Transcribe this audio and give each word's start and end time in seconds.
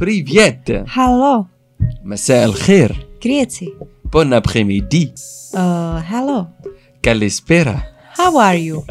Привет! 0.00 0.86
Hello. 0.86 1.46
مساء 2.04 2.44
الخير. 2.44 3.06
Grüezi. 3.20 3.68
Bon 4.04 4.32
après-midi. 4.32 5.12
Uh, 5.54 6.00
hello. 6.10 6.46
Kalispera. 7.02 7.82
How 8.16 8.36
are 8.38 8.56
you? 8.56 8.84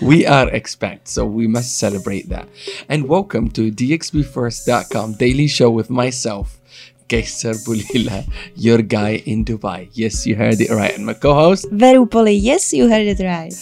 We 0.00 0.26
are 0.26 0.48
expats, 0.50 1.08
so 1.08 1.24
we 1.26 1.46
must 1.48 1.76
celebrate 1.78 2.28
that. 2.28 2.48
And 2.88 3.08
welcome 3.08 3.50
to 3.50 3.70
DXBFirst.com 3.72 5.14
daily 5.14 5.48
show 5.48 5.70
with 5.70 5.90
myself, 5.90 6.60
Kaysar 7.07 7.55
Bulila, 7.65 8.25
your 8.55 8.81
guy 8.81 9.21
in 9.25 9.45
Dubai. 9.45 9.89
Yes, 9.93 10.25
you 10.25 10.35
heard 10.35 10.59
it 10.61 10.69
right. 10.69 10.95
And 10.95 11.05
my 11.05 11.13
co-host, 11.13 11.65
Verupoli. 11.71 12.37
Yes, 12.41 12.73
you 12.73 12.89
heard 12.89 13.07
it 13.07 13.19
right. 13.23 13.53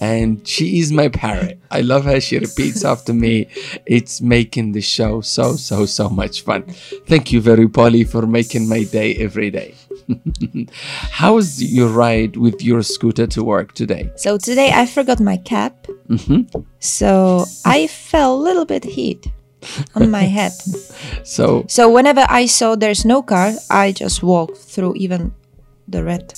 and 0.00 0.46
she 0.46 0.78
is 0.80 0.92
my 0.92 1.08
parrot. 1.08 1.58
I 1.70 1.80
love 1.82 2.04
how 2.04 2.18
she 2.18 2.38
repeats 2.38 2.84
after 2.84 3.12
me. 3.12 3.48
It's 3.86 4.20
making 4.20 4.72
the 4.72 4.80
show 4.80 5.20
so, 5.20 5.56
so, 5.56 5.86
so 5.86 6.08
much 6.08 6.42
fun. 6.42 6.62
Thank 7.06 7.32
you, 7.32 7.40
very 7.40 7.68
Polly, 7.68 8.04
for 8.04 8.26
making 8.26 8.68
my 8.68 8.84
day 8.84 9.14
every 9.16 9.50
day. 9.50 9.74
How's 11.10 11.62
your 11.62 11.88
ride 11.88 12.36
with 12.36 12.62
your 12.62 12.82
scooter 12.82 13.26
to 13.28 13.44
work 13.44 13.74
today? 13.74 14.10
So 14.16 14.38
today 14.38 14.70
I 14.72 14.86
forgot 14.86 15.20
my 15.20 15.36
cap. 15.36 15.86
Mhm. 16.08 16.48
So 16.80 17.44
I 17.64 17.86
felt 17.86 18.40
a 18.40 18.42
little 18.42 18.64
bit 18.64 18.84
heat 18.84 19.28
on 19.94 20.10
my 20.10 20.24
head. 20.24 20.52
So, 21.24 21.64
So 21.68 21.90
whenever 21.90 22.24
I 22.28 22.46
saw 22.46 22.74
there's 22.74 23.04
no 23.04 23.22
car, 23.22 23.52
I 23.70 23.92
just 23.92 24.22
walked 24.22 24.56
through 24.56 24.94
even 24.96 25.32
the 25.86 26.02
red 26.04 26.32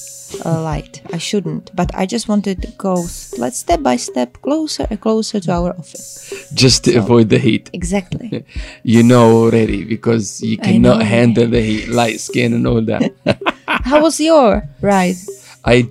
uh, 0.44 0.62
light. 0.62 1.02
I 1.12 1.18
shouldn't, 1.18 1.70
but 1.74 1.90
I 1.94 2.06
just 2.06 2.28
wanted 2.28 2.62
to 2.62 2.68
go 2.78 2.94
let's 3.38 3.58
step 3.58 3.82
by 3.82 3.96
step 3.96 4.40
closer 4.42 4.86
and 4.90 5.00
closer 5.00 5.38
to 5.40 5.52
our 5.52 5.70
office. 5.78 6.32
just 6.54 6.84
to 6.84 6.96
avoid 6.96 7.28
the 7.28 7.38
heat. 7.38 7.70
Exactly. 7.72 8.44
You 8.82 9.02
know 9.02 9.42
already 9.44 9.84
because 9.84 10.42
you 10.42 10.56
cannot 10.58 11.02
handle 11.02 11.48
the 11.48 11.60
heat, 11.62 11.88
light 11.88 12.20
skin, 12.20 12.55
and 12.55 12.66
all 12.66 12.82
that. 12.82 13.12
How 13.66 14.02
was 14.02 14.18
your 14.20 14.68
ride? 14.80 15.16
I 15.64 15.88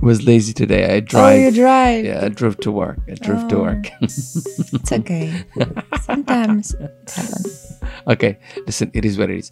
was 0.00 0.24
lazy 0.26 0.52
today. 0.52 0.96
I 0.96 1.00
drive. 1.00 1.32
Oh, 1.32 1.36
you 1.44 1.50
drive. 1.50 2.04
drive. 2.04 2.04
yeah, 2.04 2.24
I 2.24 2.28
drove 2.28 2.58
to 2.60 2.70
work. 2.72 2.98
I 3.10 3.14
drove 3.14 3.48
to 3.48 3.56
Oh. 3.56 3.62
work. 3.62 3.90
It's 4.02 4.92
okay. 4.92 5.44
Sometimes 6.02 6.74
it 6.74 7.12
happens. 7.14 7.72
okay, 8.06 8.38
listen, 8.66 8.90
it 8.94 9.04
is 9.04 9.18
what 9.18 9.30
it 9.30 9.38
is. 9.38 9.50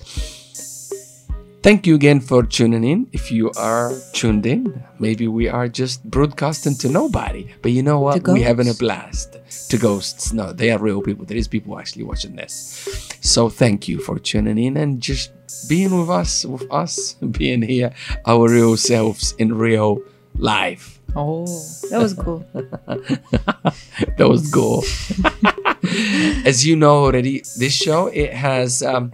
Thank 1.61 1.87
you 1.89 1.97
again 1.97 2.21
for 2.21 2.45
tuning 2.45 2.85
in. 2.85 3.09
If 3.13 3.33
you 3.33 3.51
are 3.59 3.93
tuned 4.13 4.47
in, 4.47 4.81
maybe 5.01 5.27
we 5.27 5.49
are 5.49 5.69
just 5.69 6.05
broadcasting 6.09 6.77
to 6.77 6.89
nobody. 6.89 7.49
But 7.63 7.73
you 7.73 7.83
know 7.83 7.99
what? 7.99 8.23
We're 8.27 8.45
having 8.45 8.69
a 8.69 8.75
blast. 8.75 9.37
To 9.71 9.77
ghosts. 9.77 10.33
No, 10.33 10.53
they 10.53 10.71
are 10.71 10.79
real 10.79 11.03
people. 11.03 11.25
There 11.27 11.37
is 11.37 11.49
people 11.49 11.79
actually 11.79 12.05
watching 12.05 12.37
this. 12.37 12.55
So 13.21 13.51
thank 13.51 13.89
you 13.89 13.99
for 13.99 14.19
tuning 14.21 14.57
in 14.57 14.77
and 14.77 15.01
just 15.03 15.33
being 15.69 15.99
with 15.99 16.09
us, 16.09 16.45
with 16.47 16.65
us, 16.71 17.15
being 17.39 17.61
here, 17.63 17.93
our 18.25 18.49
real 18.49 18.77
selves 18.77 19.33
in 19.39 19.53
real 19.53 20.01
life. 20.39 20.99
Oh, 21.17 21.47
that 21.91 21.99
was 21.99 22.15
cool. 22.15 22.47
that 22.53 24.29
was 24.29 24.51
cool. 24.53 24.85
As 26.47 26.67
you 26.67 26.77
know 26.77 27.05
already, 27.05 27.43
this 27.57 27.73
show 27.75 28.09
it 28.09 28.33
has 28.33 28.83
um, 28.83 29.11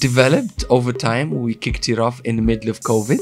developed 0.00 0.64
over 0.70 0.92
time. 0.92 1.42
We 1.42 1.54
kicked 1.54 1.88
it 1.88 1.98
off 1.98 2.20
in 2.24 2.36
the 2.36 2.42
middle 2.42 2.70
of 2.70 2.80
COVID 2.80 3.20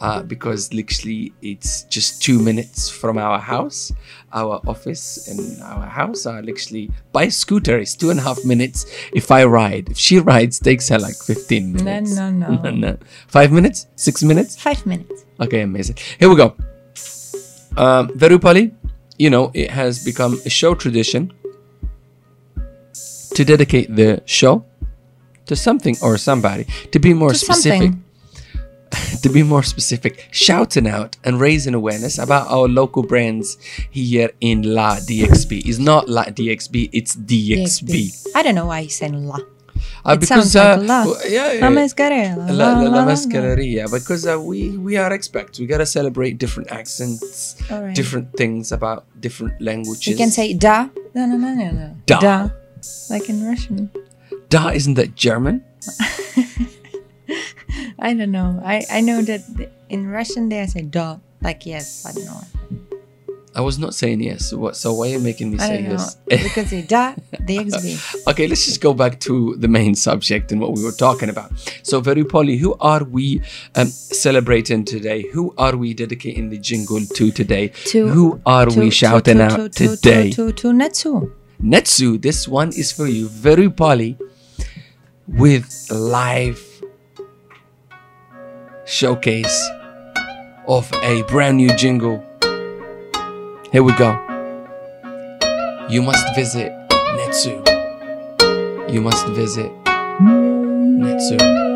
uh, 0.00 0.22
because 0.22 0.72
literally 0.72 1.32
it's 1.42 1.82
just 1.84 2.22
two 2.22 2.38
minutes 2.38 2.88
from 2.88 3.18
our 3.18 3.38
house. 3.38 3.92
Our 4.32 4.60
office 4.66 5.28
and 5.28 5.60
our 5.62 5.86
house 5.86 6.24
are 6.24 6.40
literally 6.40 6.90
by 7.12 7.28
scooter. 7.28 7.78
It's 7.78 7.94
two 7.96 8.10
and 8.10 8.20
a 8.20 8.22
half 8.22 8.44
minutes. 8.44 8.86
If 9.12 9.30
I 9.30 9.44
ride, 9.44 9.90
if 9.90 9.98
she 9.98 10.18
rides, 10.18 10.60
takes 10.60 10.88
her 10.88 10.98
like 10.98 11.16
fifteen 11.16 11.72
No, 11.72 11.84
minutes. 11.84 12.16
no, 12.16 12.30
no. 12.30 12.48
no, 12.62 12.70
no. 12.70 12.96
Five 13.26 13.50
minutes, 13.52 13.86
six 13.96 14.22
minutes. 14.22 14.56
Five 14.60 14.86
minutes. 14.86 15.24
Okay, 15.40 15.62
amazing. 15.62 15.96
Here 16.18 16.28
we 16.28 16.36
go. 16.36 16.54
Um, 17.76 18.08
Verupali, 18.08 18.74
you 19.18 19.30
know, 19.30 19.50
it 19.54 19.70
has 19.70 20.04
become 20.04 20.40
a 20.44 20.50
show 20.50 20.74
tradition 20.74 21.32
to 23.34 23.44
dedicate 23.44 23.94
the 23.94 24.22
show 24.26 24.64
to 25.46 25.56
something 25.56 25.96
or 26.02 26.18
somebody. 26.18 26.66
To 26.92 26.98
be 26.98 27.14
more 27.14 27.30
To 27.30 27.34
specific, 27.34 27.92
to 29.22 29.28
be 29.28 29.42
more 29.42 29.62
specific, 29.62 30.28
shouting 30.30 30.86
out 30.86 31.16
and 31.24 31.40
raising 31.40 31.74
awareness 31.74 32.18
about 32.18 32.48
our 32.48 32.68
local 32.68 33.02
brands 33.02 33.56
here 33.90 34.30
in 34.40 34.62
La 34.62 34.96
DXB. 34.96 35.66
It's 35.66 35.78
not 35.78 36.08
La 36.08 36.24
DXB, 36.24 36.90
it's 36.92 37.16
DXB. 37.16 38.26
I 38.34 38.42
don't 38.42 38.54
know 38.54 38.66
why 38.66 38.82
he's 38.82 38.96
saying 38.96 39.26
la. 39.26 39.38
Uh, 40.04 40.16
It 40.16 40.24
sounds 40.26 40.54
like 40.54 40.80
w- 41.04 41.16
yeah, 41.28 41.52
yeah, 41.52 41.60
La 41.60 41.68
mascarella. 41.70 42.48
La, 42.48 42.80
la, 42.80 42.88
la 42.88 43.04
la. 43.04 43.86
because 43.92 44.24
uh, 44.26 44.40
we 44.40 44.76
we 44.78 44.96
are 44.96 45.10
expats. 45.12 45.60
We 45.60 45.66
gotta 45.66 45.84
celebrate 45.84 46.38
different 46.38 46.72
accents, 46.72 47.56
different 47.94 48.32
things 48.36 48.72
about 48.72 49.04
different 49.20 49.60
languages. 49.60 50.06
You 50.08 50.16
can 50.16 50.30
say 50.30 50.54
da. 50.54 50.88
No, 51.14 51.26
no, 51.26 51.36
no, 51.36 51.52
no, 51.54 51.70
no. 51.70 51.96
Da. 52.06 52.48
Like 53.10 53.28
in 53.28 53.44
Russian. 53.44 53.90
da. 54.48 54.70
Isn't 54.72 54.94
that 54.94 55.14
German? 55.16 55.62
I 57.98 58.14
don't 58.14 58.30
know. 58.32 58.60
I, 58.64 58.84
I 58.90 59.00
know 59.04 59.20
that 59.22 59.42
in 59.88 60.08
Russian 60.08 60.48
they 60.48 60.64
say 60.66 60.82
da. 60.82 61.18
Like 61.42 61.66
yes, 61.66 62.02
but 62.04 62.16
no. 62.24 62.40
I 63.52 63.62
was 63.62 63.78
not 63.80 63.94
saying 63.94 64.20
yes. 64.20 64.50
So 64.50 64.58
What? 64.58 64.76
So 64.76 64.94
why 64.94 65.08
are 65.08 65.12
you 65.12 65.18
making 65.18 65.50
me 65.50 65.58
I 65.58 65.66
say 65.66 65.82
yes? 65.82 66.16
You 66.30 66.50
can 66.50 66.66
say 66.66 66.82
da, 66.82 67.14
DXB. 67.34 68.26
okay, 68.30 68.46
let's 68.46 68.64
just 68.64 68.80
go 68.80 68.94
back 68.94 69.18
to 69.20 69.56
the 69.56 69.66
main 69.66 69.94
subject 69.96 70.52
and 70.52 70.60
what 70.60 70.72
we 70.72 70.84
were 70.84 70.92
talking 70.92 71.28
about. 71.28 71.50
So, 71.82 72.00
very 72.00 72.24
Polly, 72.24 72.58
who 72.58 72.76
are 72.80 73.02
we 73.02 73.42
um, 73.74 73.88
celebrating 73.88 74.84
today? 74.84 75.22
Who 75.32 75.52
are 75.58 75.76
we 75.76 75.94
dedicating 75.94 76.50
the 76.50 76.58
jingle 76.58 77.00
to 77.00 77.30
today? 77.32 77.68
To- 77.86 78.08
who 78.08 78.40
are 78.46 78.66
To- 78.66 78.78
we 78.80 78.90
shouting 78.90 79.38
to- 79.38 79.44
out 79.44 79.56
to, 79.56 79.68
to, 79.68 79.96
today? 79.96 80.30
To, 80.30 80.52
to, 80.52 80.52
to 80.52 80.68
Netsu. 80.72 81.32
Netsu, 81.60 82.22
this 82.22 82.46
one 82.46 82.68
is 82.68 82.92
for 82.92 83.06
you, 83.06 83.28
very 83.28 83.68
Polly, 83.68 84.16
with 85.26 85.66
live 85.90 86.64
showcase 88.86 89.68
of 90.68 90.90
a 91.02 91.22
brand 91.24 91.56
new 91.56 91.74
jingle. 91.76 92.24
Here 93.72 93.84
we 93.84 93.92
go. 93.92 94.10
You 95.88 96.02
must 96.02 96.34
visit 96.34 96.72
Netsu. 96.90 97.62
You 98.92 99.00
must 99.00 99.28
visit 99.28 99.70
Netsu. 99.84 101.69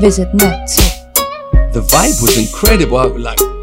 visit 0.00 0.28
Netsu. 0.32 0.82
The 1.72 1.80
vibe 1.80 2.20
was 2.22 2.36
incredible. 2.36 2.98
I, 2.98 3.04
like, 3.06 3.40
like. 3.40 3.56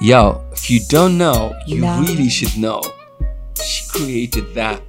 Yo, 0.00 0.42
if 0.52 0.70
you 0.70 0.80
don't 0.88 1.18
know, 1.18 1.54
you 1.66 1.82
really 1.82 2.28
should 2.28 2.56
know. 2.56 2.80
She 3.62 3.86
created 3.88 4.54
that 4.54 4.80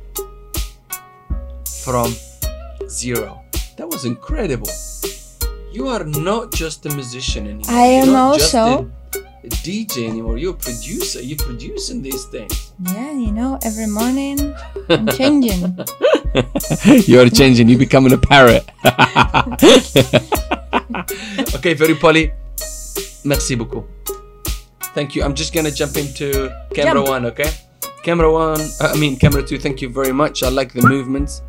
from 1.83 2.15
zero. 2.87 3.41
That 3.77 3.87
was 3.89 4.05
incredible. 4.05 4.69
You 5.71 5.87
are 5.87 6.03
not 6.03 6.51
just 6.51 6.85
a 6.85 6.89
musician 6.93 7.45
anymore. 7.47 7.71
I 7.71 7.85
am 8.01 8.05
You're 8.05 8.13
not 8.13 8.37
just 8.39 8.55
also- 8.55 8.91
a, 9.15 9.47
a 9.47 9.49
DJ 9.63 10.09
anymore. 10.09 10.37
You're 10.37 10.53
a 10.53 10.57
producer. 10.57 11.21
You're 11.21 11.37
producing 11.37 12.01
these 12.01 12.25
things. 12.25 12.73
Yeah, 12.93 13.11
you 13.11 13.31
know, 13.31 13.57
every 13.63 13.87
morning 13.87 14.53
I'm 14.89 15.07
changing. 15.07 15.77
You're 17.07 17.29
changing. 17.29 17.69
You're 17.69 17.79
becoming 17.79 18.11
a 18.13 18.17
parrot. 18.17 18.65
okay, 21.55 21.73
very 21.73 21.95
poly. 21.95 22.33
Merci 23.23 23.55
beaucoup. 23.55 23.85
Thank 24.93 25.15
you. 25.15 25.23
I'm 25.23 25.35
just 25.35 25.53
gonna 25.53 25.71
jump 25.71 25.95
into 25.95 26.51
camera 26.73 26.95
Jump. 26.95 27.07
one. 27.07 27.25
Okay. 27.27 27.49
Camera 28.03 28.31
one. 28.31 28.59
Uh, 28.81 28.91
I 28.93 28.97
mean 28.97 29.15
camera 29.17 29.41
two. 29.43 29.57
Thank 29.57 29.81
you 29.81 29.89
very 29.89 30.11
much. 30.11 30.43
I 30.43 30.49
like 30.49 30.73
the 30.73 30.81
movements. 30.81 31.41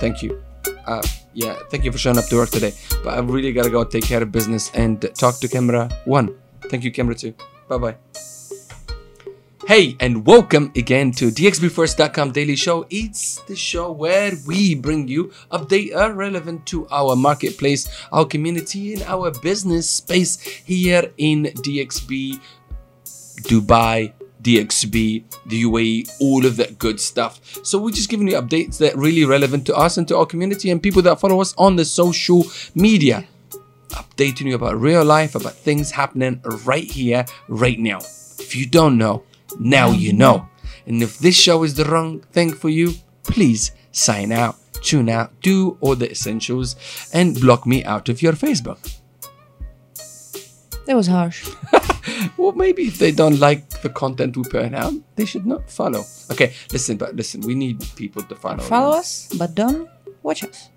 Thank 0.00 0.22
you. 0.22 0.42
Uh, 0.86 1.02
yeah, 1.34 1.56
thank 1.70 1.84
you 1.84 1.92
for 1.92 1.98
showing 1.98 2.18
up 2.18 2.26
to 2.26 2.36
work 2.36 2.50
today. 2.50 2.72
But 3.02 3.18
I've 3.18 3.30
really 3.30 3.52
gotta 3.52 3.70
go 3.70 3.84
take 3.84 4.04
care 4.04 4.22
of 4.22 4.32
business 4.32 4.70
and 4.74 5.00
talk 5.14 5.36
to 5.40 5.48
camera 5.48 5.88
one. 6.04 6.34
Thank 6.68 6.84
you, 6.84 6.92
camera 6.92 7.14
two. 7.14 7.34
Bye 7.68 7.78
bye. 7.78 7.96
Hey, 9.66 9.96
and 10.00 10.26
welcome 10.26 10.72
again 10.74 11.12
to 11.12 11.30
DXBFirst.com 11.30 12.32
Daily 12.32 12.56
Show. 12.56 12.84
It's 12.90 13.40
the 13.42 13.54
show 13.54 13.92
where 13.92 14.32
we 14.44 14.74
bring 14.74 15.06
you 15.06 15.30
update 15.52 15.94
uh, 15.94 16.12
relevant 16.12 16.66
to 16.66 16.88
our 16.90 17.14
marketplace, 17.14 17.88
our 18.10 18.24
community, 18.24 18.94
and 18.94 19.02
our 19.04 19.30
business 19.30 19.88
space 19.88 20.40
here 20.40 21.12
in 21.16 21.44
DXB, 21.44 22.40
Dubai, 23.46 24.12
DXB, 24.42 25.24
the 25.46 25.62
UAE, 25.64 26.10
all 26.20 26.44
of 26.44 26.56
that 26.56 26.78
good 26.78 27.00
stuff. 27.00 27.40
So 27.64 27.78
we're 27.78 27.90
just 27.90 28.10
giving 28.10 28.28
you 28.28 28.40
updates 28.40 28.78
that 28.78 28.94
are 28.94 28.98
really 28.98 29.24
relevant 29.24 29.66
to 29.66 29.74
us 29.76 29.96
and 29.96 30.06
to 30.08 30.16
our 30.18 30.26
community 30.26 30.70
and 30.70 30.82
people 30.82 31.02
that 31.02 31.20
follow 31.20 31.40
us 31.40 31.54
on 31.56 31.76
the 31.76 31.84
social 31.84 32.44
media. 32.74 33.26
Updating 33.90 34.46
you 34.46 34.54
about 34.54 34.80
real 34.80 35.04
life, 35.04 35.34
about 35.34 35.54
things 35.54 35.90
happening 35.90 36.40
right 36.64 36.90
here, 36.90 37.24
right 37.48 37.78
now. 37.78 37.98
If 38.38 38.56
you 38.56 38.66
don't 38.66 38.98
know, 38.98 39.22
now 39.58 39.90
you 39.90 40.12
know. 40.12 40.48
And 40.86 41.02
if 41.02 41.18
this 41.18 41.38
show 41.38 41.62
is 41.62 41.74
the 41.74 41.84
wrong 41.84 42.20
thing 42.32 42.52
for 42.52 42.68
you, 42.68 42.94
please 43.22 43.72
sign 43.92 44.32
out, 44.32 44.56
tune 44.82 45.08
out, 45.08 45.40
do 45.42 45.76
all 45.80 45.94
the 45.94 46.10
essentials, 46.10 46.76
and 47.12 47.38
block 47.40 47.66
me 47.66 47.84
out 47.84 48.08
of 48.08 48.22
your 48.22 48.32
Facebook. 48.32 48.78
That 50.86 50.96
was 50.96 51.06
harsh. 51.06 51.48
Well, 52.36 52.52
maybe 52.52 52.82
if 52.86 52.98
they 52.98 53.12
don't 53.12 53.38
like 53.40 53.68
the 53.82 53.88
content 53.88 54.36
we 54.36 54.44
put 54.44 54.74
out, 54.74 54.92
they 55.16 55.24
should 55.24 55.46
not 55.46 55.70
follow. 55.70 56.04
Okay, 56.30 56.52
listen, 56.72 56.96
but 56.96 57.14
listen, 57.16 57.40
we 57.42 57.54
need 57.54 57.84
people 57.96 58.22
to 58.22 58.34
follow. 58.36 58.58
Follow 58.62 58.96
us, 58.98 59.28
but 59.38 59.54
don't 59.54 59.88
watch 60.22 60.44
us. 60.44 60.68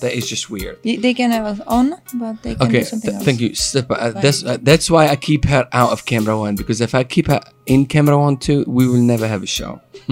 That 0.00 0.12
is 0.12 0.28
just 0.28 0.50
weird. 0.50 0.78
Y- 0.84 0.98
They 1.00 1.14
can 1.14 1.30
have 1.30 1.46
us 1.46 1.60
on, 1.66 1.94
but 2.14 2.42
they 2.42 2.54
can 2.56 2.66
Okay, 2.66 2.80
do 2.80 2.84
something 2.84 3.10
th- 3.10 3.14
else. 3.16 3.24
thank 3.24 3.40
you. 3.40 3.54
Step- 3.54 3.90
uh, 3.90 4.10
that's 4.10 4.42
uh, 4.44 4.58
that's 4.60 4.90
why 4.90 5.08
I 5.08 5.16
keep 5.16 5.44
her 5.46 5.66
out 5.72 5.92
of 5.92 6.04
camera 6.04 6.36
one 6.36 6.56
because 6.56 6.80
if 6.80 6.94
I 6.94 7.04
keep 7.04 7.28
her 7.28 7.40
in 7.66 7.86
camera 7.86 8.18
one 8.18 8.36
too, 8.36 8.64
we 8.66 8.86
will 8.86 9.00
never 9.00 9.26
have 9.28 9.42
a 9.42 9.46
show. 9.46 9.80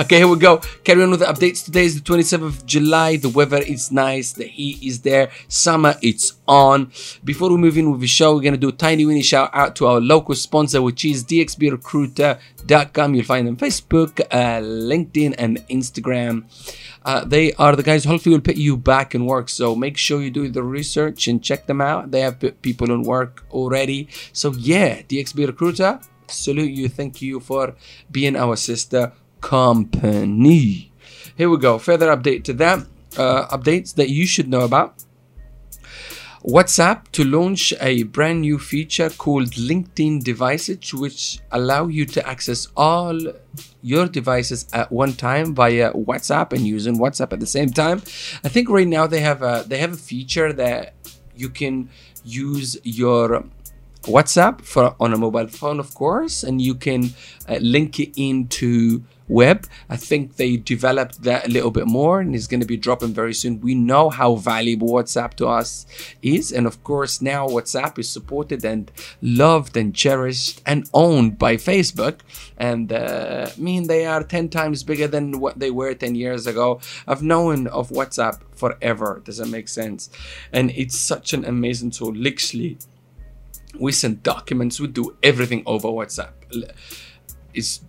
okay, 0.00 0.18
here 0.18 0.28
we 0.28 0.36
go. 0.36 0.58
Carry 0.84 1.02
on 1.02 1.10
with 1.10 1.20
the 1.20 1.26
updates. 1.26 1.64
Today 1.64 1.84
is 1.84 1.94
the 2.00 2.12
27th 2.12 2.42
of 2.46 2.66
July. 2.66 3.16
The 3.16 3.28
weather 3.28 3.58
is 3.58 3.90
nice. 3.92 4.32
The 4.32 4.44
heat 4.44 4.82
is 4.82 5.00
there. 5.02 5.30
Summer, 5.48 5.94
it's 6.02 6.34
on. 6.46 6.92
Before 7.24 7.50
we 7.50 7.56
move 7.56 7.78
in 7.78 7.90
with 7.90 8.00
the 8.00 8.06
show, 8.06 8.34
we're 8.34 8.42
gonna 8.42 8.56
do 8.56 8.68
a 8.68 8.72
tiny 8.72 9.06
weeny 9.06 9.22
shout 9.22 9.50
out 9.52 9.76
to 9.76 9.86
our 9.86 10.00
local 10.00 10.34
sponsor, 10.34 10.82
which 10.82 11.04
is 11.04 11.24
DXBRecruiter.com. 11.24 13.14
You'll 13.14 13.24
find 13.24 13.46
them 13.46 13.56
Facebook, 13.56 14.20
uh, 14.30 14.60
LinkedIn, 14.60 15.34
and 15.38 15.58
Instagram. 15.68 16.44
Uh, 17.04 17.24
they 17.24 17.52
are 17.54 17.74
the 17.74 17.82
guys 17.82 18.04
hopefully 18.04 18.34
will 18.34 18.42
put 18.42 18.56
you 18.56 18.76
back 18.76 19.14
in 19.14 19.26
work. 19.26 19.48
So 19.48 19.74
make 19.74 19.96
sure 19.96 20.22
you 20.22 20.30
do 20.30 20.48
the 20.48 20.62
research 20.62 21.26
and 21.28 21.42
check 21.42 21.66
them 21.66 21.80
out. 21.80 22.10
They 22.10 22.20
have 22.20 22.38
put 22.38 22.62
people 22.62 22.92
in 22.92 23.02
work 23.02 23.44
already. 23.50 24.08
So 24.32 24.52
yeah, 24.52 25.02
DXB 25.02 25.46
Recruiter, 25.46 26.00
salute 26.28 26.70
you. 26.70 26.88
Thank 26.88 27.22
you 27.22 27.40
for 27.40 27.74
being 28.10 28.36
our 28.36 28.56
sister 28.56 29.12
company. 29.40 30.92
Here 31.36 31.50
we 31.50 31.56
go. 31.58 31.78
Further 31.78 32.14
update 32.14 32.44
to 32.44 32.52
that. 32.54 32.86
Uh, 33.16 33.46
updates 33.48 33.94
that 33.96 34.08
you 34.08 34.26
should 34.26 34.48
know 34.48 34.60
about. 34.60 35.04
WhatsApp 36.44 37.06
to 37.12 37.22
launch 37.22 37.72
a 37.80 38.02
brand 38.02 38.40
new 38.40 38.58
feature 38.58 39.08
called 39.10 39.52
LinkedIn 39.52 40.24
Devices, 40.24 40.92
which 40.92 41.38
allow 41.52 41.86
you 41.86 42.04
to 42.06 42.28
access 42.28 42.66
all 42.76 43.16
your 43.80 44.08
devices 44.08 44.66
at 44.72 44.90
one 44.90 45.12
time 45.12 45.54
via 45.54 45.92
WhatsApp 45.92 46.52
and 46.52 46.66
using 46.66 46.98
WhatsApp 46.98 47.32
at 47.32 47.38
the 47.38 47.46
same 47.46 47.70
time. 47.70 48.02
I 48.42 48.48
think 48.48 48.68
right 48.68 48.88
now 48.88 49.06
they 49.06 49.20
have 49.20 49.42
a 49.42 49.64
they 49.68 49.78
have 49.78 49.92
a 49.92 49.96
feature 49.96 50.52
that 50.52 50.94
you 51.36 51.48
can 51.48 51.88
use 52.24 52.76
your 52.82 53.44
WhatsApp 54.02 54.62
for 54.62 54.96
on 54.98 55.12
a 55.12 55.16
mobile 55.16 55.46
phone, 55.46 55.78
of 55.78 55.94
course, 55.94 56.42
and 56.42 56.60
you 56.60 56.74
can 56.74 57.14
uh, 57.48 57.58
link 57.60 58.00
it 58.00 58.20
into 58.20 59.04
web. 59.28 59.66
I 59.88 59.96
think 59.96 60.36
they 60.36 60.56
developed 60.56 61.22
that 61.22 61.46
a 61.46 61.50
little 61.50 61.70
bit 61.70 61.86
more, 61.86 62.20
and 62.20 62.34
it's 62.34 62.46
going 62.46 62.60
to 62.60 62.66
be 62.66 62.76
dropping 62.76 63.14
very 63.14 63.34
soon. 63.34 63.60
We 63.60 63.74
know 63.74 64.10
how 64.10 64.36
valuable 64.36 64.88
WhatsApp 64.88 65.34
to 65.34 65.46
us 65.46 65.86
is, 66.22 66.52
and 66.52 66.66
of 66.66 66.82
course, 66.84 67.20
now 67.20 67.46
WhatsApp 67.46 67.98
is 67.98 68.08
supported 68.08 68.64
and 68.64 68.90
loved 69.20 69.76
and 69.76 69.94
cherished 69.94 70.62
and 70.66 70.88
owned 70.92 71.38
by 71.38 71.56
Facebook. 71.56 72.20
And 72.56 72.92
uh, 72.92 73.50
I 73.56 73.60
mean, 73.60 73.86
they 73.86 74.06
are 74.06 74.22
ten 74.22 74.48
times 74.48 74.82
bigger 74.82 75.08
than 75.08 75.40
what 75.40 75.58
they 75.58 75.70
were 75.70 75.94
ten 75.94 76.14
years 76.14 76.46
ago. 76.46 76.80
I've 77.06 77.22
known 77.22 77.66
of 77.68 77.90
WhatsApp 77.90 78.40
forever. 78.54 79.22
Does 79.24 79.38
that 79.38 79.48
make 79.48 79.68
sense? 79.68 80.10
And 80.52 80.70
it's 80.72 80.98
such 80.98 81.32
an 81.32 81.44
amazing 81.44 81.90
tool. 81.90 82.12
Literally 82.12 82.78
we 83.78 83.90
send 83.90 84.22
documents 84.22 84.78
we 84.78 84.86
do 84.86 85.16
everything 85.22 85.62
over 85.64 85.88
whatsapp 85.88 86.32
it's 87.54 87.84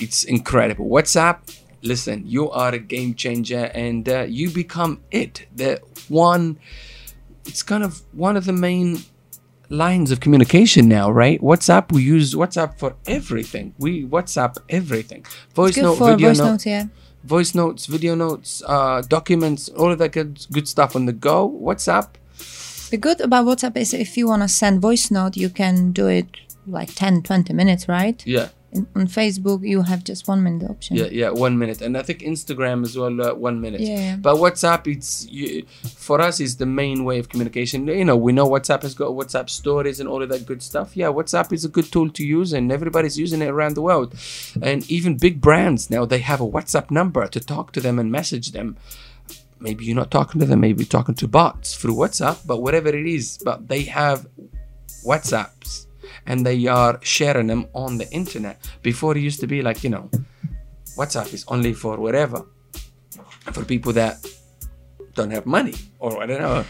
it's 0.00 0.24
incredible. 0.24 0.88
Whatsapp 0.88 1.38
listen 1.82 2.22
you 2.26 2.50
are 2.50 2.74
a 2.74 2.78
game 2.78 3.14
changer 3.14 3.70
and 3.74 4.08
uh, 4.08 4.20
you 4.22 4.50
become 4.50 5.00
it. 5.10 5.46
The 5.54 5.80
one 6.08 6.58
it's 7.46 7.62
kind 7.62 7.82
of 7.82 8.02
one 8.12 8.36
of 8.36 8.44
the 8.44 8.52
main 8.52 8.98
lines 9.68 10.10
of 10.10 10.20
communication 10.20 10.88
now 10.88 11.10
right? 11.10 11.40
Whatsapp 11.40 11.92
we 11.92 12.02
use 12.02 12.34
whatsapp 12.34 12.78
for 12.78 12.96
everything. 13.06 13.74
We 13.78 14.04
whatsapp 14.04 14.56
everything. 14.68 15.24
Voice 15.54 15.76
note 15.76 15.98
video 15.98 16.28
voice 16.28 16.38
note. 16.38 16.44
notes, 16.44 16.66
yeah. 16.66 16.84
voice 17.24 17.54
notes 17.54 17.86
video 17.86 18.14
notes 18.14 18.62
uh, 18.66 19.02
documents 19.08 19.68
all 19.70 19.92
of 19.92 19.98
that 19.98 20.12
good, 20.12 20.46
good 20.52 20.68
stuff 20.68 20.96
on 20.96 21.06
the 21.06 21.12
go. 21.12 21.48
Whatsapp. 21.48 22.08
The 22.90 22.96
good 22.96 23.20
about 23.20 23.46
WhatsApp 23.46 23.76
is 23.76 23.94
if 23.94 24.16
you 24.16 24.26
want 24.26 24.42
to 24.42 24.48
send 24.48 24.82
voice 24.82 25.12
note, 25.12 25.36
you 25.36 25.48
can 25.48 25.92
do 25.92 26.08
it 26.08 26.26
like 26.66 26.92
10, 26.92 27.22
20 27.22 27.52
minutes, 27.52 27.88
right? 27.88 28.20
yeah 28.26 28.48
on 28.72 29.06
Facebook, 29.08 29.66
you 29.66 29.82
have 29.82 30.04
just 30.04 30.28
one 30.28 30.42
minute 30.42 30.70
option. 30.70 30.96
Yeah, 30.96 31.06
yeah, 31.06 31.30
one 31.30 31.58
minute, 31.58 31.80
and 31.82 31.96
I 31.96 32.02
think 32.02 32.20
Instagram 32.20 32.84
as 32.84 32.96
well, 32.96 33.20
uh, 33.20 33.34
one 33.34 33.60
minute. 33.60 33.80
Yeah. 33.80 34.16
But 34.16 34.36
WhatsApp, 34.36 34.86
it's 34.86 35.26
you, 35.26 35.66
for 35.96 36.20
us 36.20 36.38
is 36.38 36.56
the 36.56 36.66
main 36.66 37.04
way 37.04 37.18
of 37.18 37.28
communication. 37.28 37.86
You 37.88 38.04
know, 38.04 38.16
we 38.16 38.32
know 38.32 38.48
WhatsApp 38.48 38.82
has 38.82 38.94
got 38.94 39.10
WhatsApp 39.10 39.50
stories 39.50 39.98
and 39.98 40.08
all 40.08 40.22
of 40.22 40.28
that 40.28 40.46
good 40.46 40.62
stuff. 40.62 40.96
Yeah, 40.96 41.08
WhatsApp 41.08 41.52
is 41.52 41.64
a 41.64 41.68
good 41.68 41.90
tool 41.90 42.10
to 42.10 42.24
use, 42.24 42.52
and 42.52 42.70
everybody's 42.70 43.18
using 43.18 43.42
it 43.42 43.48
around 43.48 43.74
the 43.74 43.82
world. 43.82 44.14
And 44.62 44.88
even 44.90 45.16
big 45.16 45.40
brands 45.40 45.90
now 45.90 46.04
they 46.04 46.18
have 46.18 46.40
a 46.40 46.46
WhatsApp 46.46 46.90
number 46.90 47.26
to 47.26 47.40
talk 47.40 47.72
to 47.72 47.80
them 47.80 47.98
and 47.98 48.12
message 48.12 48.52
them. 48.52 48.76
Maybe 49.58 49.84
you're 49.84 49.96
not 49.96 50.10
talking 50.10 50.40
to 50.40 50.46
them, 50.46 50.60
maybe 50.60 50.82
you're 50.82 50.88
talking 50.88 51.14
to 51.16 51.28
bots 51.28 51.76
through 51.76 51.94
WhatsApp, 51.94 52.46
but 52.46 52.62
whatever 52.62 52.88
it 52.88 53.06
is, 53.06 53.38
but 53.44 53.68
they 53.68 53.82
have 53.82 54.26
WhatsApps 55.04 55.86
and 56.26 56.44
they 56.44 56.66
are 56.66 56.98
sharing 57.02 57.46
them 57.46 57.66
on 57.74 57.98
the 57.98 58.08
internet. 58.10 58.70
Before 58.82 59.16
it 59.16 59.20
used 59.20 59.40
to 59.40 59.46
be 59.46 59.62
like, 59.62 59.84
you 59.84 59.90
know, 59.90 60.10
WhatsApp 60.96 61.32
is 61.32 61.44
only 61.48 61.72
for 61.72 61.96
whatever, 61.98 62.46
for 63.52 63.64
people 63.64 63.92
that 63.94 64.16
don't 65.14 65.30
have 65.30 65.46
money, 65.46 65.74
or 65.98 66.22
I 66.22 66.26
don't 66.26 66.40
know. 66.40 66.64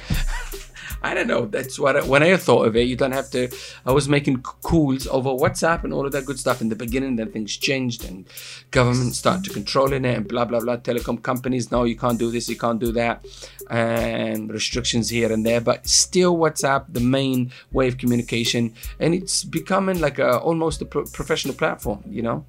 I 1.02 1.14
don't 1.14 1.26
know. 1.26 1.46
That's 1.46 1.78
what 1.78 1.96
I, 1.96 2.02
when 2.02 2.22
I 2.22 2.36
thought 2.36 2.66
of 2.66 2.76
it. 2.76 2.82
You 2.82 2.96
don't 2.96 3.12
have 3.12 3.30
to. 3.30 3.48
I 3.86 3.92
was 3.92 4.08
making 4.08 4.42
calls 4.42 5.06
over 5.06 5.30
WhatsApp 5.30 5.84
and 5.84 5.92
all 5.92 6.06
of 6.06 6.12
that 6.12 6.26
good 6.26 6.38
stuff 6.38 6.60
in 6.60 6.68
the 6.68 6.76
beginning. 6.76 7.16
Then 7.16 7.32
things 7.32 7.56
changed 7.56 8.04
and 8.04 8.26
government 8.70 9.14
started 9.14 9.44
to 9.44 9.50
controlling 9.50 10.04
it 10.04 10.16
and 10.16 10.28
blah 10.28 10.44
blah 10.44 10.60
blah. 10.60 10.76
Telecom 10.76 11.22
companies, 11.22 11.70
no, 11.70 11.84
you 11.84 11.96
can't 11.96 12.18
do 12.18 12.30
this, 12.30 12.48
you 12.48 12.56
can't 12.56 12.80
do 12.80 12.92
that, 12.92 13.24
and 13.70 14.50
restrictions 14.52 15.08
here 15.08 15.32
and 15.32 15.44
there. 15.44 15.60
But 15.60 15.88
still, 15.88 16.36
WhatsApp, 16.36 16.86
the 16.88 17.00
main 17.00 17.52
way 17.72 17.88
of 17.88 17.96
communication, 17.98 18.74
and 18.98 19.14
it's 19.14 19.44
becoming 19.44 20.00
like 20.00 20.18
a 20.18 20.38
almost 20.38 20.82
a 20.82 20.84
pro- 20.84 21.06
professional 21.06 21.54
platform. 21.54 22.04
You 22.06 22.22
know, 22.22 22.44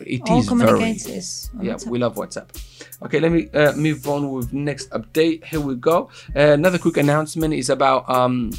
it 0.00 0.22
All 0.28 0.40
is 0.40 0.48
very 0.48 0.48
communicates 0.48 1.06
is 1.06 1.50
on 1.58 1.64
yeah, 1.64 1.74
WhatsApp. 1.74 1.86
we 1.86 1.98
love 1.98 2.14
WhatsApp. 2.14 2.48
Okay, 3.02 3.20
let 3.20 3.32
me 3.32 3.48
uh, 3.52 3.72
move 3.72 4.06
on 4.06 4.30
with 4.30 4.52
next 4.52 4.90
update. 4.90 5.44
Here 5.44 5.60
we 5.60 5.74
go. 5.74 6.10
Uh, 6.34 6.52
another 6.54 6.78
quick 6.78 6.96
announcement 6.96 7.54
is 7.54 7.70
about 7.70 8.08
um, 8.08 8.52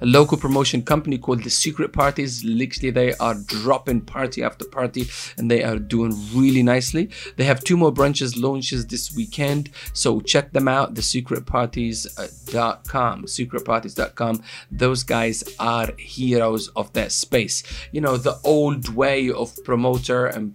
a 0.00 0.06
local 0.06 0.38
promotion 0.38 0.82
company 0.82 1.18
called 1.18 1.42
the 1.42 1.50
Secret 1.50 1.92
Parties. 1.92 2.44
Literally, 2.44 2.90
they 2.90 3.14
are 3.14 3.34
dropping 3.34 4.02
party 4.02 4.42
after 4.42 4.64
party 4.64 5.08
and 5.36 5.50
they 5.50 5.62
are 5.62 5.78
doing 5.78 6.16
really 6.34 6.62
nicely. 6.62 7.10
They 7.36 7.44
have 7.44 7.62
two 7.64 7.76
more 7.76 7.92
branches 7.92 8.36
launches 8.36 8.86
this 8.86 9.14
weekend, 9.14 9.68
so 9.92 10.20
check 10.20 10.52
them 10.52 10.68
out. 10.68 10.94
The 10.94 11.02
secretparties.com, 11.02 13.24
secretparties.com. 13.24 14.42
Those 14.70 15.02
guys 15.02 15.44
are 15.58 15.90
heroes 15.98 16.68
of 16.68 16.92
that 16.94 17.12
space. 17.12 17.62
You 17.92 18.00
know, 18.00 18.16
the 18.16 18.38
old 18.44 18.94
way 18.94 19.30
of 19.30 19.52
promoter 19.64 20.24
and 20.26 20.54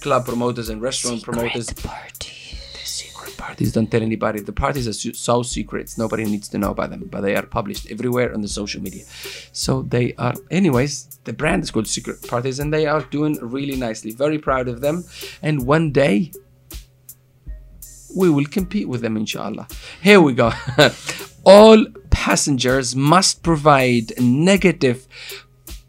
club 0.00 0.26
promoters 0.26 0.68
and 0.68 0.82
restaurant 0.82 1.22
promoters 1.22 1.72
Party. 1.72 2.45
Parties 3.36 3.72
don't 3.72 3.90
tell 3.90 4.02
anybody. 4.02 4.40
The 4.40 4.52
parties 4.52 4.88
are 4.88 4.92
so 4.92 5.42
secrets 5.42 5.98
nobody 5.98 6.24
needs 6.24 6.48
to 6.48 6.58
know 6.58 6.70
about 6.70 6.90
them 6.90 7.08
but 7.10 7.20
they 7.20 7.36
are 7.36 7.46
published 7.46 7.90
everywhere 7.90 8.32
on 8.34 8.40
the 8.40 8.48
social 8.48 8.82
media. 8.82 9.04
So 9.52 9.82
they 9.82 10.14
are 10.14 10.34
anyways 10.50 11.18
the 11.24 11.32
brand 11.32 11.62
is 11.64 11.70
called 11.70 11.88
secret 11.88 12.26
parties 12.26 12.58
and 12.58 12.72
they 12.72 12.86
are 12.86 13.02
doing 13.02 13.38
really 13.40 13.76
nicely. 13.76 14.12
Very 14.12 14.38
proud 14.38 14.68
of 14.68 14.80
them. 14.80 15.04
And 15.42 15.66
one 15.66 15.92
day 15.92 16.32
we 18.16 18.30
will 18.30 18.46
compete 18.46 18.88
with 18.88 19.02
them 19.02 19.16
inshallah. 19.16 19.68
Here 20.02 20.20
we 20.20 20.32
go. 20.32 20.52
All 21.44 21.84
passengers 22.10 22.96
must 22.96 23.42
provide 23.42 24.18
negative 24.20 25.06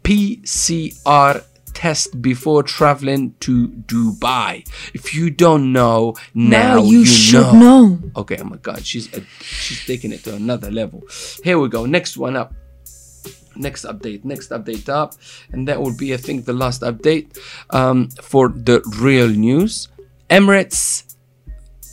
pcr 0.02 1.44
test 1.78 2.20
before 2.20 2.62
traveling 2.64 3.24
to 3.38 3.68
dubai 3.86 4.66
if 4.98 5.14
you 5.14 5.30
don't 5.30 5.72
know 5.72 6.00
now, 6.34 6.74
Now 6.74 6.82
you 6.82 7.06
should 7.06 7.52
know. 7.54 7.62
know. 7.62 7.84
Okay, 8.16 8.38
oh 8.42 8.48
my 8.52 8.56
God, 8.68 8.80
she's 8.84 9.06
a, 9.14 9.20
she's 9.38 9.86
taking 9.86 10.10
it 10.10 10.24
to 10.24 10.34
another 10.34 10.70
level. 10.72 11.00
Here 11.46 11.56
we 11.62 11.68
go. 11.68 11.86
Next 11.86 12.16
one 12.16 12.34
up. 12.34 12.50
Next 13.54 13.84
update. 13.84 14.24
Next 14.24 14.50
update 14.50 14.88
up, 14.88 15.14
and 15.52 15.60
that 15.68 15.78
will 15.82 15.96
be, 15.96 16.14
I 16.14 16.16
think, 16.16 16.44
the 16.50 16.52
last 16.64 16.80
update 16.82 17.38
um, 17.70 18.08
for 18.30 18.48
the 18.48 18.82
real 18.98 19.28
news. 19.28 19.88
Emirates. 20.30 20.82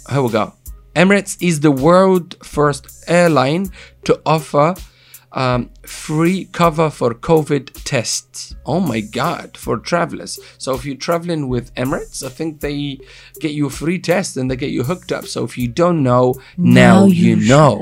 Here 0.10 0.22
we 0.22 0.30
go. 0.30 0.54
Emirates 0.96 1.38
is 1.42 1.60
the 1.60 1.72
world 1.88 2.28
first 2.44 2.84
airline 3.08 3.70
to 4.06 4.14
offer 4.26 4.74
um, 5.36 5.70
free 5.84 6.46
cover 6.46 6.90
for 6.90 7.14
COVID 7.14 7.84
tests. 7.84 8.56
Oh 8.66 8.80
my 8.80 9.02
God, 9.02 9.58
for 9.58 9.78
travelers. 9.78 10.40
So 10.58 10.74
if 10.74 10.86
you're 10.86 10.96
traveling 10.96 11.50
with 11.50 11.74
Emirates, 11.76 12.26
I 12.26 12.30
think 12.30 12.62
they 12.62 13.00
get 13.40 13.52
you 13.52 13.68
a 13.68 13.70
free 13.70 14.00
test 14.00 14.38
and 14.38 14.50
they 14.50 14.56
get 14.56 14.72
you 14.72 14.84
hooked 14.84 15.12
up. 15.12 15.26
So 15.28 15.44
if 15.44 15.58
you 15.58 15.68
don't 15.68 16.02
know, 16.02 16.36
now, 16.58 17.02
Now 17.02 17.06
you 17.06 17.36
you 17.36 17.48
know. 17.48 17.82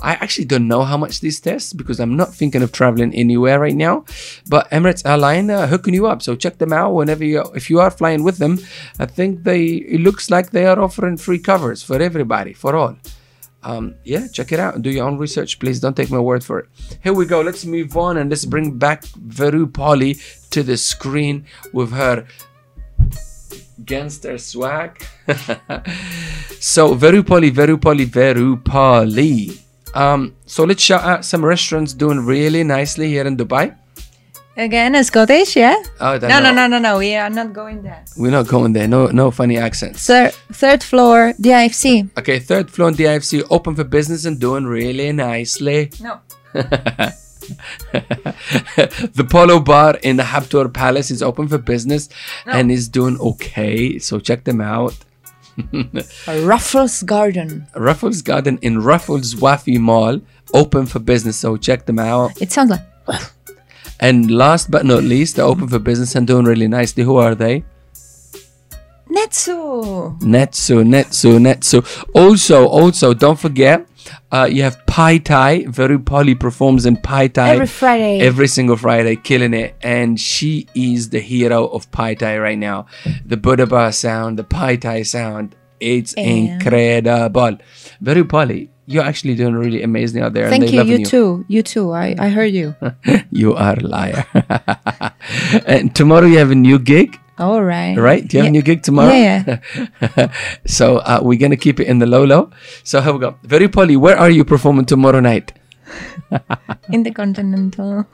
I 0.00 0.14
actually 0.14 0.44
don't 0.44 0.68
know 0.68 0.82
how 0.82 0.98
much 0.98 1.20
these 1.20 1.40
tests 1.40 1.72
because 1.72 1.98
I'm 1.98 2.16
not 2.16 2.34
thinking 2.34 2.62
of 2.62 2.72
traveling 2.72 3.14
anywhere 3.14 3.58
right 3.60 3.74
now. 3.74 4.04
But 4.46 4.68
Emirates 4.70 5.06
Airline 5.08 5.48
uh, 5.48 5.66
hooking 5.68 5.94
you 5.94 6.06
up, 6.06 6.20
so 6.20 6.34
check 6.36 6.58
them 6.58 6.72
out 6.72 6.92
whenever 6.92 7.24
you 7.24 7.42
if 7.54 7.70
you 7.70 7.80
are 7.80 7.90
flying 7.90 8.22
with 8.22 8.38
them. 8.38 8.58
I 8.98 9.06
think 9.06 9.44
they 9.44 9.64
it 9.64 10.00
looks 10.00 10.28
like 10.28 10.50
they 10.50 10.66
are 10.66 10.78
offering 10.78 11.16
free 11.16 11.38
covers 11.38 11.82
for 11.82 12.02
everybody 12.02 12.52
for 12.52 12.76
all. 12.76 12.96
Um, 13.64 13.94
yeah, 14.04 14.28
check 14.28 14.52
it 14.52 14.60
out. 14.60 14.82
Do 14.82 14.90
your 14.90 15.06
own 15.06 15.16
research, 15.18 15.58
please. 15.58 15.80
Don't 15.80 15.96
take 15.96 16.10
my 16.10 16.18
word 16.18 16.44
for 16.44 16.58
it. 16.58 16.68
Here 17.02 17.14
we 17.14 17.24
go. 17.24 17.40
Let's 17.40 17.64
move 17.64 17.96
on 17.96 18.18
and 18.18 18.28
let's 18.28 18.44
bring 18.44 18.78
back 18.78 19.04
Veru 19.04 19.66
Polly 19.66 20.18
to 20.50 20.62
the 20.62 20.76
screen 20.76 21.46
with 21.72 21.92
her 21.92 22.26
gangster 23.84 24.38
swag. 24.38 25.04
so 26.60 26.94
Veru 26.94 27.22
Polly, 27.22 27.50
Veru 27.50 27.78
Polly, 27.78 28.04
Veru 28.04 28.56
Polly. 28.56 29.58
Um, 29.94 30.34
so 30.44 30.64
let's 30.64 30.82
shout 30.82 31.02
out 31.02 31.24
some 31.24 31.44
restaurants 31.44 31.94
doing 31.94 32.20
really 32.26 32.64
nicely 32.64 33.08
here 33.08 33.26
in 33.26 33.36
Dubai. 33.36 33.76
Again, 34.56 35.02
Scottish, 35.02 35.56
yeah? 35.56 35.74
Oh, 36.00 36.16
No, 36.18 36.38
no, 36.40 36.52
no, 36.52 36.66
no, 36.68 36.78
no. 36.78 36.98
We 36.98 37.14
are 37.16 37.28
not 37.30 37.52
going 37.52 37.82
there. 37.82 38.04
We're 38.16 38.30
not 38.30 38.46
going 38.46 38.72
there. 38.72 38.86
No, 38.86 39.06
no 39.08 39.32
funny 39.32 39.58
accents. 39.58 40.06
Third, 40.06 40.32
third 40.52 40.82
floor, 40.84 41.32
DIFC. 41.40 42.10
Okay, 42.18 42.38
third 42.38 42.70
floor 42.70 42.88
in 42.90 42.94
DIFC, 42.94 43.44
open 43.50 43.74
for 43.74 43.82
business 43.82 44.24
and 44.24 44.38
doing 44.38 44.64
really 44.64 45.10
nicely. 45.12 45.90
No. 46.00 46.20
the 47.92 49.26
Polo 49.28 49.58
Bar 49.60 49.96
in 50.02 50.16
the 50.16 50.22
Habtoor 50.22 50.72
Palace 50.72 51.10
is 51.10 51.20
open 51.22 51.48
for 51.48 51.58
business 51.58 52.08
and 52.46 52.70
is 52.70 52.88
doing 52.88 53.18
okay. 53.18 53.98
So 53.98 54.20
check 54.20 54.44
them 54.44 54.60
out. 54.60 54.94
Raffles 56.28 57.02
Garden. 57.02 57.66
Raffles 57.74 58.22
Garden 58.22 58.58
in 58.62 58.82
Raffles 58.82 59.34
Wafi 59.34 59.78
Mall, 59.78 60.20
open 60.52 60.86
for 60.86 61.00
business. 61.00 61.36
So 61.38 61.56
check 61.56 61.86
them 61.86 61.98
out. 61.98 62.40
It 62.40 62.52
sounds 62.52 62.70
like. 62.70 62.82
And 64.00 64.30
last 64.30 64.70
but 64.70 64.84
not 64.84 65.02
least, 65.02 65.36
they're 65.36 65.44
open 65.44 65.68
for 65.68 65.78
business 65.78 66.14
and 66.14 66.26
doing 66.26 66.44
really 66.44 66.68
nicely. 66.68 67.04
Who 67.04 67.16
are 67.16 67.34
they? 67.34 67.64
Netsu. 69.08 70.18
Netsu, 70.20 70.84
Netsu, 70.84 71.38
Netsu. 71.38 72.06
Also, 72.14 72.66
also, 72.66 73.14
don't 73.14 73.38
forget, 73.38 73.86
uh, 74.32 74.48
you 74.50 74.62
have 74.62 74.84
Pai 74.86 75.18
Thai. 75.18 75.66
Very 75.68 75.98
Polly 75.98 76.34
performs 76.34 76.84
in 76.84 76.96
Pai 76.96 77.28
Thai 77.28 77.50
Every 77.50 77.66
Friday. 77.66 78.20
every 78.20 78.48
single 78.48 78.76
Friday, 78.76 79.16
killing 79.16 79.54
it. 79.54 79.76
And 79.82 80.18
she 80.18 80.66
is 80.74 81.10
the 81.10 81.20
hero 81.20 81.66
of 81.68 81.90
Pai 81.92 82.14
Thai 82.16 82.38
right 82.38 82.58
now. 82.58 82.86
The 83.24 83.36
Buddha 83.36 83.66
Bar 83.66 83.92
sound, 83.92 84.38
the 84.38 84.44
Pai 84.44 84.76
Thai 84.76 85.02
sound. 85.02 85.54
It's 85.80 86.14
incredible. 86.14 87.58
Very 88.00 88.24
Polly, 88.24 88.70
you're 88.86 89.04
actually 89.04 89.34
doing 89.34 89.54
really 89.54 89.82
amazing 89.82 90.22
out 90.22 90.32
there. 90.34 90.48
Thank 90.48 90.64
and 90.64 90.72
you. 90.72 90.98
You 90.98 91.04
too. 91.04 91.44
You 91.48 91.62
too. 91.62 91.92
I, 91.92 92.14
I 92.18 92.28
heard 92.28 92.52
you. 92.52 92.74
you 93.30 93.54
are 93.54 93.74
a 93.78 93.80
liar. 93.82 94.26
and 95.66 95.94
tomorrow 95.94 96.26
you 96.26 96.38
have 96.38 96.50
a 96.50 96.54
new 96.54 96.78
gig. 96.78 97.18
All 97.36 97.64
right. 97.64 97.98
right? 97.98 98.26
Do 98.26 98.36
you 98.36 98.42
have 98.42 98.46
Yeah. 98.46 98.48
a 98.48 98.52
new 98.52 98.62
gig 98.62 98.82
tomorrow? 98.82 99.12
Yeah, 99.12 99.58
so 100.66 100.98
uh, 100.98 101.18
we're 101.20 101.38
gonna 101.38 101.56
keep 101.56 101.80
it 101.80 101.88
in 101.88 101.98
the 101.98 102.06
low 102.06 102.24
low. 102.24 102.50
So 102.84 103.00
here 103.00 103.12
we 103.12 103.18
go. 103.18 103.36
Very 103.42 103.66
Polly, 103.68 103.96
where 103.96 104.16
are 104.16 104.30
you 104.30 104.44
performing 104.44 104.86
tomorrow 104.86 105.18
night? 105.18 105.52
In 106.90 107.02
the 107.02 107.10
Continental. 107.10 108.06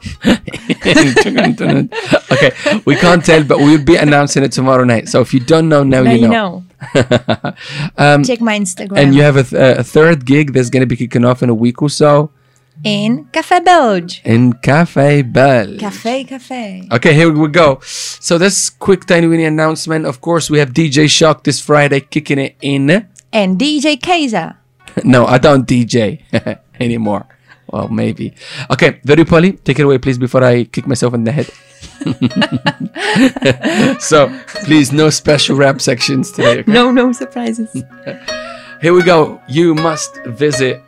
okay, 2.33 2.50
we 2.85 2.97
can't 2.97 3.25
tell, 3.25 3.45
but 3.45 3.59
we'll 3.59 3.85
be 3.85 3.97
announcing 3.97 4.43
it 4.43 4.53
tomorrow 4.53 4.85
night. 4.85 5.09
So 5.09 5.21
if 5.21 5.35
you 5.35 5.41
don't 5.41 5.69
know 5.69 5.83
now, 5.83 6.03
Now 6.03 6.12
you 6.12 6.21
you 6.23 6.29
know. 6.29 6.65
um, 7.99 8.25
Check 8.25 8.40
my 8.40 8.58
Instagram. 8.58 8.96
and 8.99 9.14
you 9.14 9.22
have 9.22 9.37
a, 9.37 9.44
th- 9.44 9.78
a 9.78 9.84
third 9.84 10.25
gig 10.25 10.52
that's 10.52 10.70
gonna 10.70 10.87
be 10.87 10.96
kicking 10.96 11.25
off 11.25 11.42
in 11.42 11.49
a 11.50 11.54
week 11.54 11.82
or 11.82 11.90
so 11.90 12.30
in 12.82 13.26
Café 13.26 13.62
Belge. 13.62 14.22
in 14.25 14.54
Cafe 14.54 15.20
Belge. 15.22 15.78
Café, 15.80 16.26
café. 16.26 16.90
Okay, 16.90 17.12
here 17.12 17.30
we 17.30 17.49
go. 17.49 17.78
So 17.82 18.38
this 18.38 18.70
quick 18.70 19.04
tiny 19.04 19.26
weeny 19.26 19.44
announcement. 19.44 20.06
Of 20.06 20.22
course, 20.22 20.49
we 20.49 20.58
have 20.60 20.70
DJ 20.72 21.08
Shock 21.10 21.44
this 21.44 21.60
Friday 21.60 22.00
kicking 22.00 22.38
it 22.38 22.56
in. 22.62 22.88
And 23.32 23.58
DJ 23.60 24.00
Kaiser. 24.00 24.56
No, 25.04 25.26
I 25.26 25.38
don't 25.38 25.68
DJ 25.68 26.22
anymore. 26.80 27.26
Well, 27.68 27.88
maybe. 27.88 28.34
Okay, 28.70 28.99
very 29.04 29.25
Polly, 29.25 29.52
take 29.52 29.78
it 29.78 29.82
away, 29.84 29.99
please, 29.99 30.18
before 30.18 30.42
I 30.42 30.64
kick 30.64 30.87
myself 30.87 31.14
in 31.14 31.22
the 31.25 31.30
head. 31.32 31.49
so, 34.00 34.28
please, 34.64 34.92
no 34.92 35.10
special 35.10 35.56
rap 35.56 35.80
sections 35.80 36.32
today. 36.32 36.60
Okay? 36.60 36.72
No, 36.72 36.90
no 36.90 37.12
surprises. 37.12 37.70
Here 38.82 38.94
we 38.94 39.02
go. 39.02 39.40
You 39.49 39.75
must 39.75 40.16
visit 40.25 40.82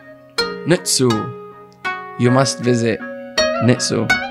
Netsu. 0.67 1.11
You 2.19 2.31
must 2.31 2.61
visit 2.61 3.01
Netsu. 3.65 4.22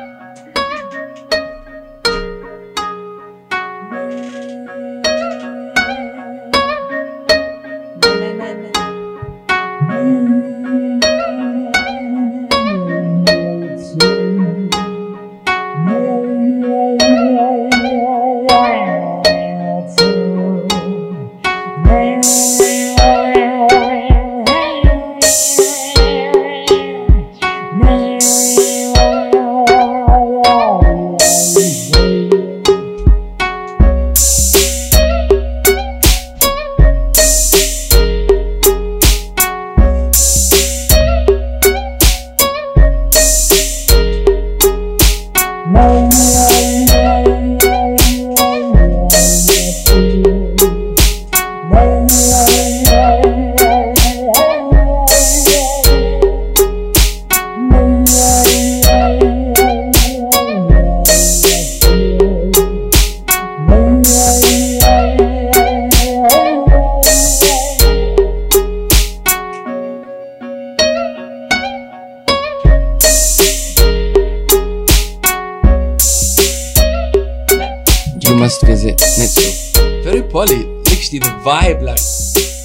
Just 78.81 78.97
visit 78.97 79.73
Netsu. 79.77 80.03
Very 80.03 80.23
poly. 80.23 80.65
Literally 80.65 81.19
the 81.19 81.33
vibe 81.43 81.81
like, 81.81 81.99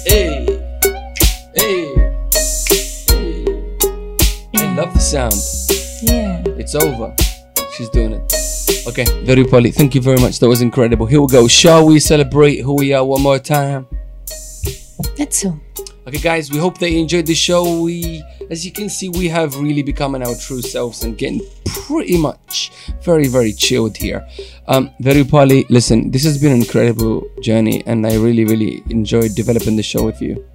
hey, 0.05 0.45
hey, 1.55 1.93
hey. 3.07 3.45
I 4.55 4.75
love 4.75 4.93
the 4.93 4.99
sound. 4.99 5.33
Yeah. 6.01 6.43
It's 6.57 6.75
over. 6.75 7.15
She's 7.75 7.89
doing 7.89 8.13
it. 8.13 8.33
Okay, 8.87 9.05
very 9.25 9.43
poly. 9.43 9.71
Thank 9.71 9.95
you 9.95 10.01
very 10.01 10.19
much. 10.19 10.39
That 10.39 10.47
was 10.47 10.61
incredible. 10.61 11.05
Here 11.05 11.21
we 11.21 11.27
go. 11.27 11.47
Shall 11.47 11.85
we 11.85 11.99
celebrate 11.99 12.57
who 12.61 12.75
we 12.75 12.93
are 12.93 13.05
one 13.05 13.21
more 13.21 13.39
time? 13.39 13.87
That's 15.17 15.37
so. 15.37 15.59
Okay, 16.07 16.19
guys, 16.19 16.49
we 16.49 16.57
hope 16.57 16.77
that 16.77 16.89
you 16.89 16.99
enjoyed 16.99 17.25
the 17.25 17.35
show. 17.35 17.81
We, 17.81 18.23
as 18.49 18.65
you 18.65 18.71
can 18.71 18.87
see, 18.87 19.09
we 19.09 19.27
have 19.27 19.59
really 19.59 19.83
becoming 19.83 20.23
our 20.23 20.35
true 20.35 20.61
selves 20.61 21.03
and 21.03 21.17
getting 21.17 21.41
pretty 21.65 22.17
much 22.17 22.71
very, 23.01 23.27
very 23.27 23.51
chilled 23.51 23.97
here. 23.97 24.25
Um, 24.69 24.89
very 25.01 25.25
poly. 25.25 25.65
Listen, 25.67 26.09
this 26.09 26.23
has 26.23 26.41
been 26.41 26.53
an 26.53 26.59
incredible 26.59 27.29
journey, 27.41 27.83
and 27.85 28.07
I 28.07 28.15
really, 28.15 28.45
really 28.45 28.83
enjoyed 28.89 29.35
developing 29.35 29.75
the 29.75 29.83
show 29.83 30.05
with 30.05 30.21
you. 30.21 30.45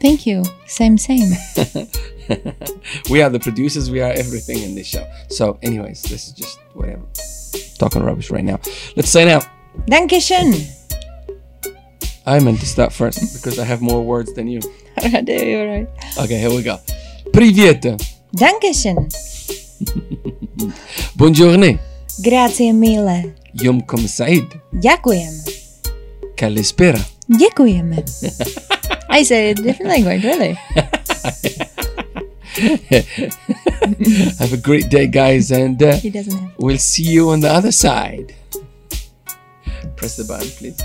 Thank 0.00 0.24
you. 0.24 0.42
Same, 0.64 0.96
same. 0.96 1.32
we 3.10 3.20
are 3.20 3.28
the 3.28 3.40
producers. 3.42 3.90
We 3.90 4.00
are 4.00 4.10
everything 4.10 4.62
in 4.62 4.74
this 4.74 4.86
show. 4.86 5.06
So, 5.28 5.58
anyways, 5.60 6.00
this 6.04 6.28
is 6.28 6.32
just 6.32 6.58
whatever. 6.72 7.02
Talking 7.78 8.02
rubbish 8.02 8.30
right 8.30 8.44
now. 8.44 8.58
Let's 8.96 9.10
sign 9.10 9.28
out. 9.28 9.46
Dankeschön. 9.86 10.54
I 12.24 12.38
meant 12.40 12.60
to 12.60 12.66
start 12.66 12.90
first 12.90 13.34
because 13.34 13.58
I 13.58 13.64
have 13.66 13.82
more 13.82 14.02
words 14.02 14.32
than 14.32 14.48
you. 14.48 14.60
You're 15.01 15.67
right. 15.67 15.87
Okay, 16.17 16.37
here 16.39 16.49
we 16.49 16.61
go. 16.63 16.77
Привет. 17.31 17.85
Dankeschön. 18.33 19.07
Buongiorno. 21.15 21.77
Grazie 22.21 22.73
mille. 22.73 23.33
Yomkom 23.53 24.07
Said. 24.07 24.43
Ďakujeme. 24.73 25.43
Kalispera. 26.35 26.99
Ďakujeme. 27.29 28.03
I 29.09 29.23
said 29.23 29.57
it 29.57 29.63
different 29.63 29.89
language, 29.89 30.23
really. 30.23 30.57
Have 34.39 34.53
a 34.53 34.57
great 34.57 34.89
day, 34.89 35.07
guys, 35.07 35.51
and 35.51 35.81
uh, 35.81 35.95
He 35.95 36.09
doesn't 36.09 36.37
have. 36.37 36.51
we'll 36.57 36.77
see 36.77 37.03
you 37.03 37.29
on 37.29 37.39
the 37.39 37.49
other 37.49 37.71
side. 37.71 38.35
Press 39.95 40.15
the 40.17 40.23
button, 40.25 40.49
please. 40.57 40.77